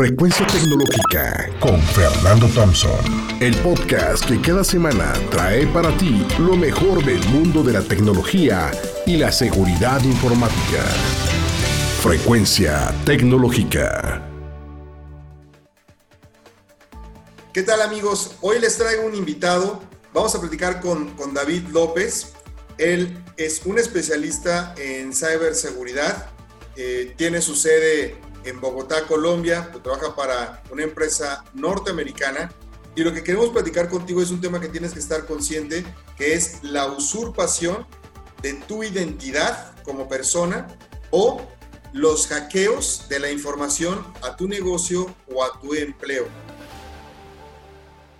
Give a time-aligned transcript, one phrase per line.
[0.00, 3.04] Frecuencia Tecnológica con Fernando Thompson.
[3.38, 8.70] El podcast que cada semana trae para ti lo mejor del mundo de la tecnología
[9.04, 10.82] y la seguridad informática.
[12.00, 14.26] Frecuencia Tecnológica.
[17.52, 18.36] ¿Qué tal amigos?
[18.40, 19.82] Hoy les traigo un invitado.
[20.14, 22.32] Vamos a platicar con, con David López.
[22.78, 26.30] Él es un especialista en ciberseguridad.
[26.74, 32.52] Eh, tiene su sede en Bogotá, Colombia, trabaja para una empresa norteamericana.
[32.96, 35.84] Y lo que queremos platicar contigo es un tema que tienes que estar consciente,
[36.16, 37.86] que es la usurpación
[38.42, 40.66] de tu identidad como persona
[41.10, 41.46] o
[41.92, 46.26] los hackeos de la información a tu negocio o a tu empleo.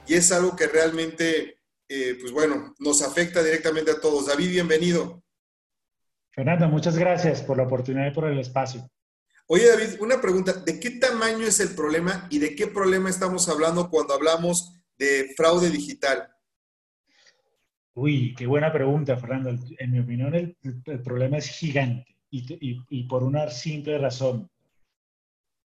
[0.07, 4.27] Y es algo que realmente, eh, pues bueno, nos afecta directamente a todos.
[4.27, 5.23] David, bienvenido.
[6.31, 8.89] Fernando, muchas gracias por la oportunidad y por el espacio.
[9.53, 10.53] Oye, David, una pregunta.
[10.53, 15.35] ¿De qué tamaño es el problema y de qué problema estamos hablando cuando hablamos de
[15.37, 16.29] fraude digital?
[17.95, 19.51] Uy, qué buena pregunta, Fernando.
[19.51, 20.57] En mi opinión, el,
[21.03, 24.49] problema es gigante y, y, por una simple razón.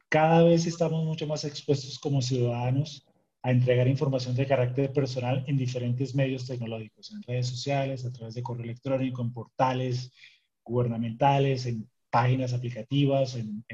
[0.10, 3.06] Cada vez estamos mucho más expuestos como ciudadanos
[3.44, 8.34] a entregar información de carácter personal en diferentes medios tecnológicos, en redes sociales, a través
[8.34, 10.12] de correo electrónico, en portales
[10.64, 13.66] gubernamentales, en páginas aplicativas, en,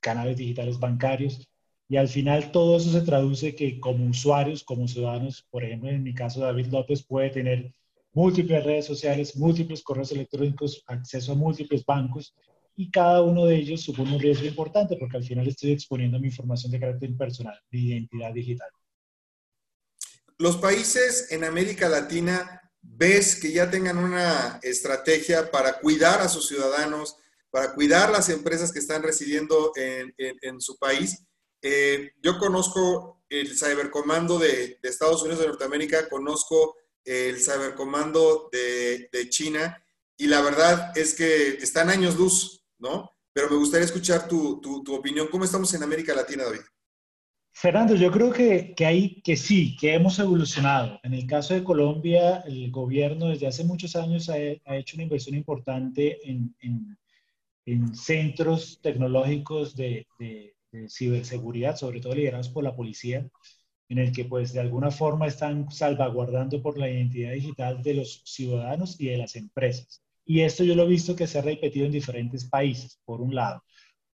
[0.00, 1.48] canales digitales bancarios.
[1.88, 6.04] Y al final todo eso se traduce que como usuarios, como ciudadanos, por ejemplo, en
[6.04, 7.74] mi caso David López puede tener
[8.12, 12.32] múltiples redes sociales, múltiples correos electrónicos, acceso a múltiples bancos
[12.76, 16.28] y cada uno de ellos supone un riesgo importante porque al final estoy exponiendo mi
[16.28, 18.68] información de carácter personal, de identidad digital.
[20.36, 26.46] Los países en América Latina, ¿ves que ya tengan una estrategia para cuidar a sus
[26.46, 27.16] ciudadanos,
[27.50, 31.24] para cuidar las empresas que están residiendo en, su país.
[31.62, 39.08] Eh, yo conozco el Cybercomando de, de, Estados Unidos de Norteamérica, conozco el Cybercomando de,
[39.12, 39.82] de China
[40.16, 43.10] y la verdad es que están años luz, ¿no?
[43.32, 45.28] Pero me gustaría escuchar tu, tu, tu opinión.
[45.28, 46.60] ¿Cómo estamos en América Latina, David?
[47.52, 51.00] Fernando, yo creo que, que, hay, que sí, que hemos evolucionado.
[51.02, 55.02] En el caso de Colombia, el gobierno desde hace muchos años ha, ha hecho una
[55.02, 56.96] inversión importante en, en,
[57.72, 60.06] en centros tecnológicos de,
[60.88, 63.28] ciberseguridad, sobre todo liderados por la policía,
[63.88, 68.22] en el que pues de alguna forma están salvaguardando por la identidad digital de los
[68.24, 70.02] ciudadanos y de las empresas.
[70.24, 73.34] Y esto yo lo he visto que se ha repetido en diferentes países, por un
[73.34, 73.62] lado.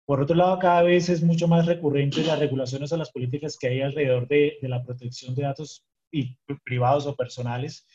[0.06, 3.68] Por otro lado, cada vez es mucho más recurrente las regulaciones o las políticas que
[3.68, 7.86] hay alrededor de, de la protección de datos y, privados o personales,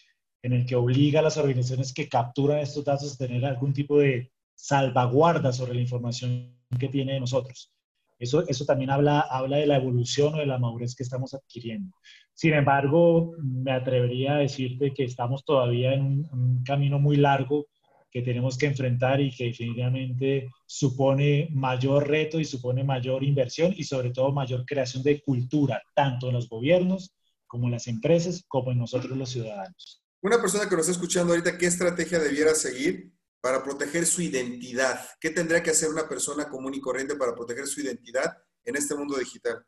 [0.42, 3.98] en el que obliga a las organizaciones que capturan estos datos a tener algún tipo
[3.98, 7.72] de, salvaguarda sobre la información que tiene de nosotros.
[8.18, 11.94] Eso, eso también habla, habla de la evolución o de la madurez que estamos adquiriendo.
[12.34, 17.68] Sin embargo, me atrevería a decirte que estamos todavía en un, camino muy largo
[18.10, 23.84] que tenemos que enfrentar y que definitivamente supone mayor reto y supone mayor inversión y
[23.84, 27.14] sobre todo mayor creación de cultura, tanto en los gobiernos
[27.46, 30.02] como en las empresas, como en nosotros los ciudadanos.
[30.20, 35.00] Una persona que nos está escuchando ahorita, ¿qué estrategia debiera seguir para proteger su identidad?
[35.20, 38.94] ¿Qué tendría que hacer una persona común y corriente para proteger su identidad en este
[38.94, 39.64] mundo digital?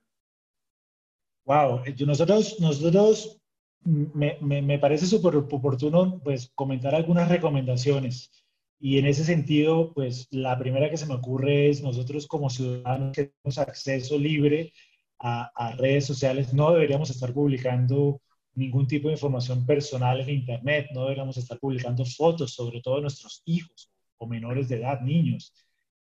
[1.44, 3.40] Wow, eh, nosotros, nosotros
[3.82, 8.30] me, me, parece súper oportuno pues comentar algunas recomendaciones.
[8.78, 13.12] Y en ese sentido, pues la primera que se me ocurre es nosotros como ciudadanos
[13.14, 14.72] que tenemos acceso libre
[15.18, 18.20] a, a redes sociales, no deberíamos estar publicando
[18.54, 23.02] ningún tipo de información personal en Internet, no deberíamos estar publicando fotos, sobre todo de
[23.02, 25.52] nuestros hijos o menores de edad, niños.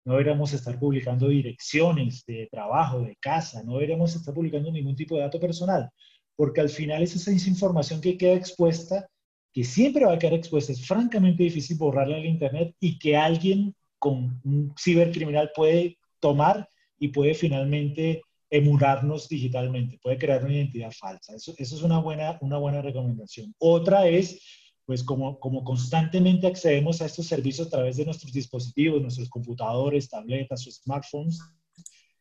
[0.05, 5.15] No deberíamos estar publicando direcciones de trabajo, de casa, no deberíamos estar publicando ningún tipo
[5.15, 5.89] de dato personal,
[6.35, 9.07] porque al final es esa información que queda expuesta,
[9.53, 10.71] que siempre va a quedar expuesta.
[10.71, 16.67] Es francamente difícil borrarla al Internet y que alguien con un cibercriminal puede tomar
[16.97, 21.35] y puede finalmente emularnos digitalmente, puede crear una identidad falsa.
[21.35, 23.53] Eso, eso es una buena, una buena recomendación.
[23.59, 24.41] Otra es,
[24.85, 30.09] pues como, como constantemente accedemos a estos servicios a través de nuestros dispositivos, nuestros computadores,
[30.09, 31.39] tabletas o smartphones,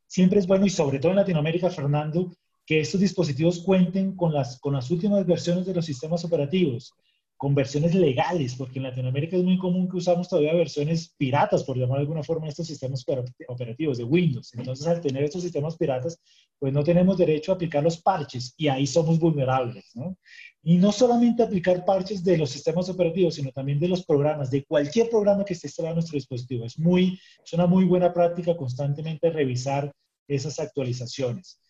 [0.06, 2.30] siempre es bueno, y sobre todo en Latinoamérica, Fernando,
[2.66, 6.94] que estos dispositivos cuenten con las, con las últimas versiones de los sistemas operativos
[7.38, 11.76] con versiones legales, porque en Latinoamérica es muy común que usamos todavía versiones piratas, por
[11.76, 13.06] llamar de alguna forma, estos sistemas
[13.46, 14.52] operativos de Windows.
[14.54, 16.20] Entonces, al tener estos sistemas piratas,
[16.58, 20.16] pues no tenemos derecho a aplicar los parches y ahí somos vulnerables, ¿no?
[20.64, 24.64] Y no solamente aplicar parches de los sistemas operativos, sino también de los programas, de
[24.64, 26.64] cualquier programa que esté instalado en nuestro dispositivo.
[26.64, 29.92] Es, muy, es una muy buena práctica constantemente revisar
[30.26, 31.60] esas actualizaciones.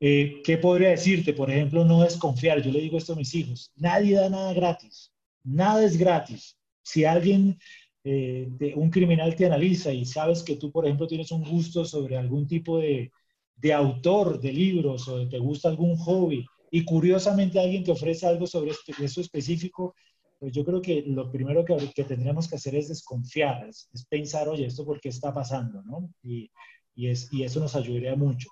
[0.00, 1.34] Eh, ¿Qué podría decirte?
[1.34, 2.62] Por ejemplo, no desconfiar.
[2.62, 3.70] Yo le digo esto a mis hijos.
[3.76, 5.12] Nadie da nada gratis.
[5.44, 6.56] Nada es gratis.
[6.82, 7.58] Si alguien,
[8.04, 11.84] eh, de, un criminal te analiza y sabes que tú, por ejemplo, tienes un gusto
[11.84, 13.10] sobre algún tipo de,
[13.56, 18.46] de autor de libros o te gusta algún hobby y curiosamente alguien te ofrece algo
[18.46, 19.94] sobre eso específico,
[20.38, 24.48] pues yo creo que lo primero que, que tendríamos que hacer es desconfiar, es, pensar,
[24.48, 25.82] oye, ¿esto por qué está pasando?
[25.82, 26.10] ¿no?
[26.22, 26.50] Y,
[26.94, 28.48] y, es, y eso nos ayudaría mucho.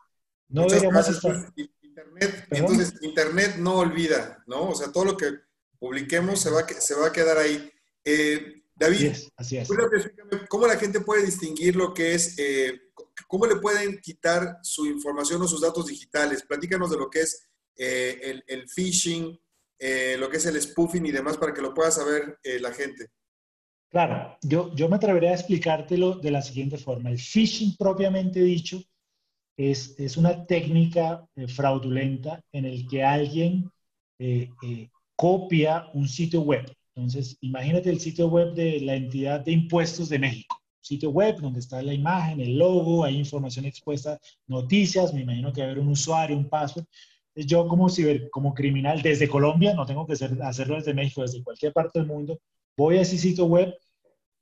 [0.48, 1.52] No deberíamos estar...
[1.98, 4.68] Internet, entonces, Internet no olvida, ¿no?
[4.68, 5.32] O sea, todo lo que
[5.78, 7.70] publiquemos se va, se va a quedar ahí.
[8.04, 9.68] Eh, David, así es,
[10.48, 12.80] ¿cómo la gente puede distinguir lo que es, eh,
[13.26, 16.44] cómo le pueden quitar su información o sus datos digitales?
[16.44, 19.36] Platícanos de lo que es eh, el, el, phishing,
[20.18, 23.08] lo que es el spoofing y demás para que lo pueda saber la gente.
[23.88, 27.10] Claro, yo, yo me atrevería a explicártelo de la siguiente forma.
[27.10, 28.80] El phishing propiamente dicho
[29.58, 33.70] es, es una técnica fraudulenta en el que alguien
[35.14, 36.64] copia un sitio web.
[36.94, 40.56] Entonces, imagínate el sitio web de la entidad de impuestos de México.
[40.80, 45.60] Sitio web donde está la imagen, el logo, hay información expuesta, noticias, me imagino que
[45.60, 46.86] va a haber un usuario, un password
[47.46, 51.72] yo como ciber, como criminal desde Colombia, no tengo que hacerlo desde México, desde cualquier
[51.72, 52.38] parte del mundo,
[52.76, 53.74] voy a ese sitio web,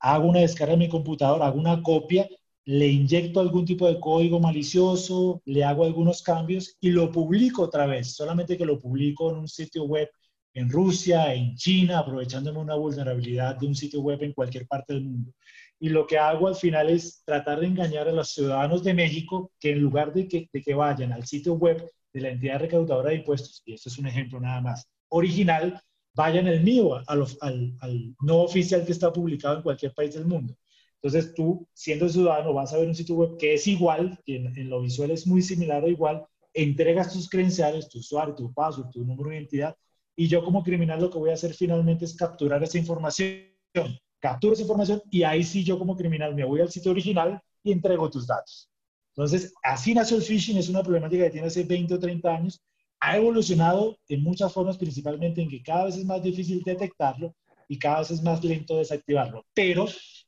[0.00, 2.28] hago una descarga de mi computador, hago una copia,
[2.66, 7.86] le inyecto algún tipo de código malicioso, le hago algunos cambios y lo publico otra
[7.86, 10.08] vez, solamente que lo publico en un sitio web
[10.52, 15.04] en Rusia, en China, aprovechándome una vulnerabilidad de un sitio web en cualquier parte del
[15.04, 15.32] mundo.
[15.78, 19.52] Y lo que hago al final es tratar de engañar a los ciudadanos de México
[19.60, 23.62] que en lugar de que, vayan al sitio web de la entidad recaudadora de impuestos,
[23.64, 25.80] y esto es un ejemplo nada más, original,
[26.14, 27.76] vayan el mío al,
[28.22, 30.56] no oficial que está publicado en cualquier país del mundo.
[31.06, 34.68] Entonces tú, siendo ciudadano, vas a ver un sitio web que es igual, que en,
[34.68, 39.04] lo visual es muy similar o igual, entregas tus credenciales, tu usuario, tu password, tu
[39.04, 39.76] número de identidad,
[40.16, 43.46] y yo como criminal lo que voy a hacer finalmente es capturar esa información.
[44.18, 47.70] Capturo esa información y ahí sí yo como criminal me voy al sitio original y
[47.70, 48.68] entrego tus datos.
[49.14, 52.60] Entonces, así nació el phishing, es una problemática que tiene hace 20 o 30 años,
[52.98, 57.32] ha evolucionado en muchas formas, principalmente en que cada vez es más difícil detectarlo
[57.68, 59.46] y cada vez es más lento desactivarlo.
[59.54, 59.86] Pero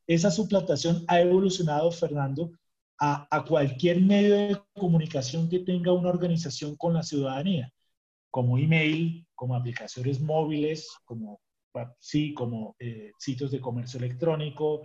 [0.08, 2.50] esa suplantación ha evolucionado, Fernando,
[2.98, 7.72] a, a, cualquier medio de comunicación que tenga una organización con la ciudadanía,
[8.30, 11.40] como email, como aplicaciones móviles, como,
[12.00, 14.82] sí, como eh, sitios de comercio electrónico,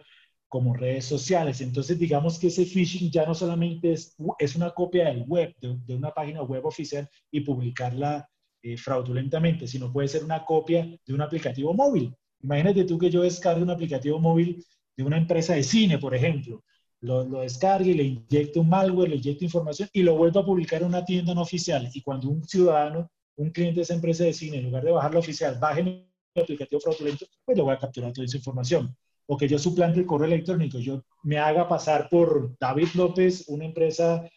[0.47, 1.61] como redes sociales.
[1.61, 5.95] Entonces, digamos que ese phishing ya no solamente es, es una copia del web, de,
[5.95, 8.29] una página web oficial y publicarla
[8.61, 12.15] eh, fraudulentamente, sino puede ser una copia de un aplicativo móvil.
[12.41, 14.63] Imagínate tú que yo descargue un aplicativo móvil
[14.95, 16.63] de una empresa de cine, por ejemplo.
[17.01, 20.81] Lo, lo descargue, le inyecte un malware, le inyecte información y lo vuelvo a publicar
[20.81, 21.89] en una tienda no oficial.
[21.93, 25.13] Y cuando un ciudadano, un cliente de esa empresa de cine, en lugar de bajar
[25.13, 26.07] la oficial, baje el
[26.41, 28.95] aplicativo fraudulento, pues le voy a capturar toda esa información
[29.25, 33.65] o que yo suplante el correo electrónico, yo me haga pasar por David López, una
[33.65, 34.27] empresa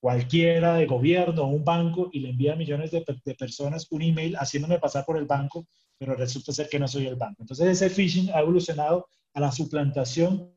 [0.00, 3.02] cualquiera de gobierno un banco y le envía a millones de,
[3.38, 5.66] personas un email haciéndome pasar por el banco,
[5.98, 7.42] pero resulta ser que no soy el banco.
[7.42, 10.52] Entonces ese phishing ha evolucionado a la suplantación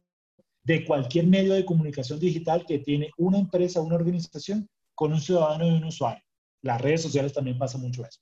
[0.63, 5.65] de cualquier medio de comunicación digital que tiene una empresa una organización con un ciudadano
[5.65, 6.23] y un usuario.
[6.61, 8.19] Las redes sociales también pasa mucho eso.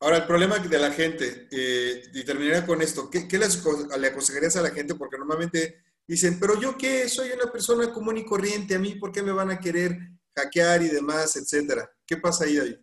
[0.00, 4.62] Ahora, el problema de la gente, eh, y terminaría con esto, ¿qué, le, aconsejarías a
[4.62, 4.96] la gente?
[4.96, 9.12] Porque normalmente dicen, pero yo qué, soy una persona común y corriente, a mí, ¿por
[9.12, 9.96] qué me van a querer
[10.34, 11.88] hackear y demás, etcétera?
[12.04, 12.76] ¿Qué pasa ahí, David?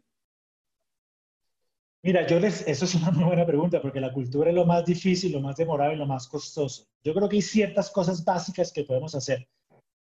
[2.01, 4.85] Mira, yo les, eso es una muy buena pregunta, porque la cultura es lo más
[4.85, 6.85] difícil, lo más demorado y lo más costoso.
[7.03, 9.47] Yo creo que hay ciertas cosas básicas que podemos hacer.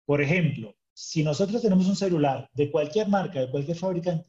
[0.06, 4.26] Por ejemplo, si nosotros tenemos un celular de cualquier marca, de cualquier fabricante,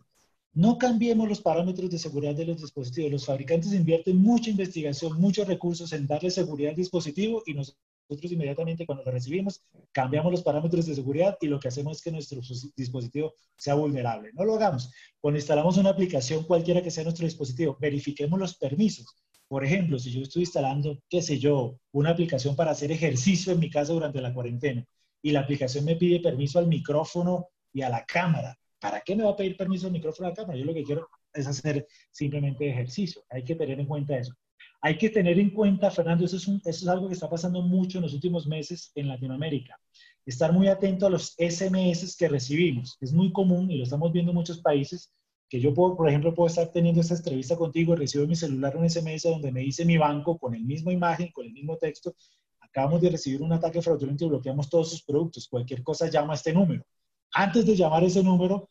[0.53, 3.11] no cambiemos los parámetros de seguridad de los dispositivos.
[3.11, 8.85] Los fabricantes invierten mucha investigación, muchos recursos en darle seguridad al dispositivo y nosotros inmediatamente
[8.85, 9.61] cuando lo recibimos
[9.91, 12.39] cambiamos los parámetros de seguridad y lo que hacemos es que nuestro
[12.75, 14.31] dispositivo sea vulnerable.
[14.33, 14.91] No lo hagamos.
[15.19, 19.05] Cuando instalamos una aplicación cualquiera que sea nuestro dispositivo, verifiquemos los permisos.
[19.47, 23.59] Por ejemplo, si yo estoy instalando, qué sé yo, una aplicación para hacer ejercicio en
[23.59, 24.85] mi casa durante la cuarentena
[25.21, 29.23] y la aplicación me pide permiso al micrófono y a la cámara, ¿para qué me
[29.23, 30.57] va a pedir permiso el micrófono a la cámara?
[30.57, 33.23] Yo lo que quiero es hacer simplemente ejercicio.
[33.29, 34.33] Hay que tener en cuenta eso.
[34.81, 38.13] Hay que tener en cuenta, Fernando, eso es, algo que está pasando mucho en los
[38.13, 39.77] últimos meses en Latinoamérica.
[40.25, 42.97] Estar muy atento a los SMS que recibimos.
[43.01, 45.11] Es muy común y lo estamos viendo en muchos países
[45.49, 48.77] que yo, por ejemplo, puedo estar teniendo esta entrevista contigo y recibo en mi celular
[48.77, 52.15] un SMS donde me dice mi banco con el mismo imagen, con el mismo texto,
[52.59, 55.47] acabamos de recibir un ataque fraudulento y bloqueamos todos sus productos.
[55.47, 56.85] Cualquier cosa llama a este número
[57.33, 58.69] Antes de llamar ese número,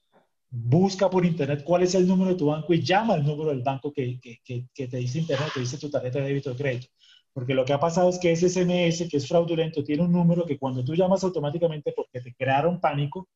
[0.50, 3.62] busca por internet cuál es el número de tu banco y llama al número del
[3.62, 4.40] banco que, que,
[4.74, 6.88] que, te dice internet, que dice tu tarjeta de débito o crédito.
[7.32, 10.44] Porque lo que ha pasado es que ese SMS, que es fraudulento, tiene un número
[10.46, 13.28] que cuando tú llamas automáticamente porque te crearon pánico,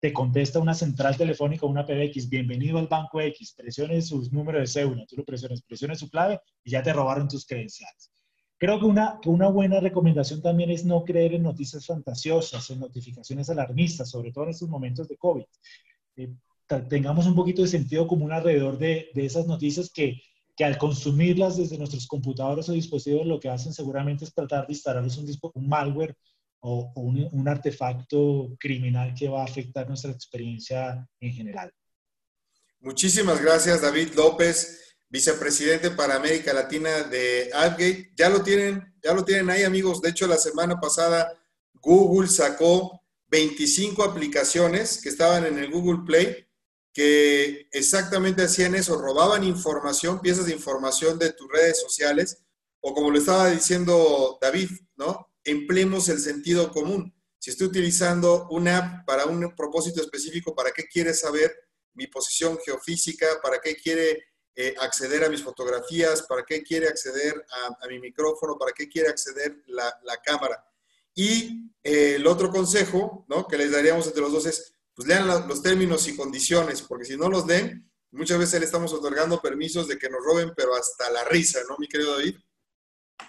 [0.00, 4.66] te contesta una central telefónica, una PBX, bienvenido al banco X, presione sus números de
[4.68, 8.12] cédula, tú lo presiones, presiones su clave y ya te robaron tus credenciales.
[8.58, 12.80] Creo que una, que una buena recomendación también es no creer en noticias fantasiosas, en
[12.80, 15.44] notificaciones alarmistas, sobre todo en estos momentos de COVID.
[16.16, 16.32] Eh,
[16.88, 20.20] tengamos un poquito de sentido común alrededor de, de esas noticias que,
[20.56, 24.74] que, al consumirlas desde nuestros computadores o dispositivos lo que hacen seguramente es tratar de
[24.74, 26.14] instalarles un, un malware
[26.60, 31.72] o, un, un, artefacto criminal que va a afectar nuestra experiencia en general.
[32.80, 38.12] Muchísimas gracias, David López, vicepresidente para América Latina de AdGate.
[38.16, 40.02] Ya lo tienen, ya lo tienen ahí, amigos.
[40.02, 41.32] De hecho, la semana pasada
[41.74, 46.47] Google sacó 25 aplicaciones que estaban en el Google Play
[46.98, 52.42] que exactamente hacían eso, robaban información, piezas de información de tus redes sociales,
[52.80, 55.32] o como lo estaba diciendo David, ¿no?
[55.44, 57.14] Empleemos el sentido común.
[57.38, 61.54] Si estoy utilizando una app para un propósito específico, ¿para qué quiere saber
[61.94, 63.26] mi posición geofísica?
[63.40, 64.24] ¿Para qué quiere
[64.56, 66.22] eh, acceder a mis fotografías?
[66.22, 67.46] ¿Para qué quiere acceder
[67.80, 68.58] a, mi micrófono?
[68.58, 70.64] ¿Para qué quiere acceder la, cámara?
[71.14, 73.46] Y eh, el otro consejo ¿no?
[73.46, 77.16] que les daríamos entre los dos es, pues lean los términos y condiciones, porque si
[77.16, 81.08] no los leen, muchas veces le estamos otorgando permisos de que nos roben, pero hasta
[81.12, 82.34] la risa, ¿no, mi querido David?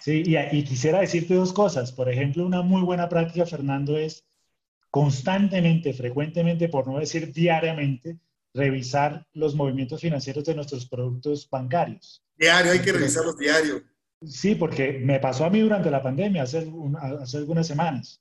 [0.02, 1.92] Sí, y, y quisiera decirte dos cosas.
[1.92, 4.26] Por ejemplo, una muy buena práctica, Fernando, es
[4.90, 8.18] constantemente, frecuentemente, por no decir diariamente,
[8.52, 12.20] revisar los movimientos financieros de nuestros productos bancarios.
[12.36, 13.80] Diario, hay que revisarlos diario.
[14.26, 16.68] Sí, porque me pasó a mí durante la pandemia, hace,
[17.20, 18.20] hace algunas semanas.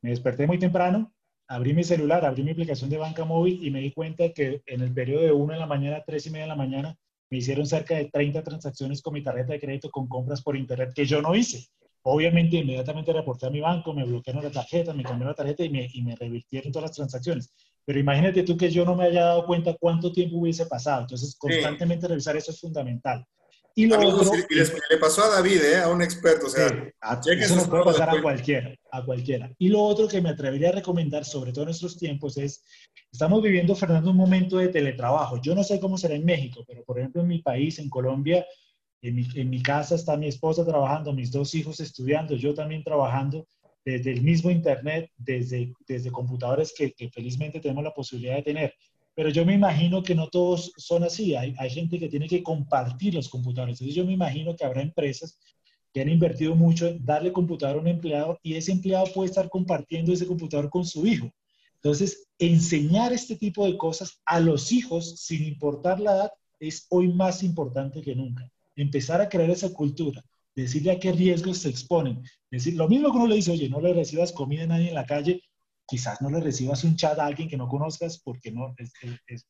[0.00, 1.12] Me desperté muy temprano,
[1.52, 4.80] abrí mi celular, abrí mi aplicación de banca móvil y me di cuenta que en
[4.80, 6.96] el periodo de 1 de la mañana a 3 y media de la mañana
[7.30, 10.92] me hicieron cerca de 30 transacciones con mi tarjeta de crédito con compras por internet
[10.94, 11.68] que yo no hice.
[12.04, 15.68] Obviamente, inmediatamente reporté a mi banco, me bloquearon la tarjeta, me cambiaron la tarjeta y
[15.68, 17.52] me, y me revirtieron todas las transacciones.
[17.84, 21.02] Pero imagínate tú que yo no me haya dado cuenta cuánto tiempo hubiese pasado.
[21.02, 23.24] Entonces, constantemente revisar eso es fundamental.
[23.74, 25.76] Y lo otro, le pasó a David, ¿eh?
[25.78, 26.46] a un experto.
[26.46, 26.66] O sea,
[27.38, 29.50] eso nos puede pasar a cualquiera, a cualquiera.
[29.58, 32.64] Y lo otro que me atrevería a recomendar, sobre todo en estos tiempos, es,
[33.10, 35.40] estamos viviendo, Fernando, un momento de teletrabajo.
[35.40, 38.44] Yo no sé cómo será en México, pero por ejemplo en mi país, en Colombia,
[39.00, 42.84] en mi, en mi casa está mi esposa trabajando, mis dos hijos estudiando, yo también
[42.84, 43.46] trabajando
[43.84, 48.74] desde el mismo Internet, desde, desde computadores que, que felizmente tenemos la posibilidad de tener.
[49.14, 51.34] Pero yo me imagino que no todos son así.
[51.34, 53.74] Hay, gente que tiene que compartir los computadores.
[53.74, 55.38] Entonces yo me imagino que habrá empresas
[55.92, 59.50] que han invertido mucho en darle computador a un empleado y ese empleado puede estar
[59.50, 61.30] compartiendo ese computador con su hijo.
[61.74, 67.08] Entonces, enseñar este tipo de cosas a los hijos, sin importar la edad, es hoy
[67.08, 68.48] más importante que nunca.
[68.76, 72.22] Empezar a crear esa cultura, decirle a qué riesgos se exponen.
[72.50, 74.94] Decir, lo mismo que uno le dice, oye, no le recibas comida a nadie en
[74.94, 75.42] la calle,
[75.92, 78.74] quizás no le recibas un chat a alguien que no conozcas porque no,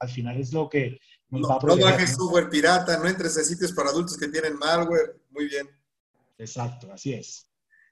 [0.00, 1.84] al final es lo que nos va a proteger.
[1.84, 5.20] No bajes software pirata, no entres a sitios para adultos que tienen malware.
[5.30, 5.70] Muy bien.
[6.36, 7.48] Exacto, así es.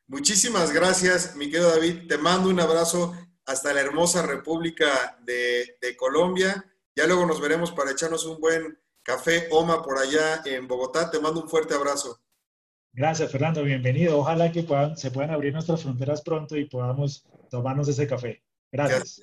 [0.08, 2.08] Muchísimas gracias, mi querido David.
[2.08, 3.14] Te mando un abrazo
[3.46, 6.64] hasta la hermosa República de, de Colombia.
[6.96, 11.08] Ya luego nos veremos para echarnos un buen café OMA por allá en Bogotá.
[11.08, 12.20] Te mando un fuerte abrazo.
[12.92, 13.62] Gracias, Fernando.
[13.62, 14.18] Bienvenido.
[14.18, 14.66] Ojalá que
[14.96, 18.42] se puedan abrir nuestras fronteras pronto y podamos tomarnos ese café.
[18.72, 19.20] Gracias.